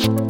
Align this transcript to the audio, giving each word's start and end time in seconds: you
you 0.00 0.29